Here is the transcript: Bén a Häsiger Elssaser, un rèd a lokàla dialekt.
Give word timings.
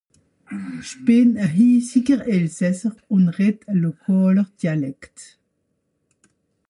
Bén 1.05 1.29
a 1.45 1.45
Häsiger 1.55 2.21
Elssaser, 2.35 2.93
un 3.17 3.25
rèd 3.37 3.59
a 3.71 3.73
lokàla 3.81 4.43
dialekt. 4.61 5.17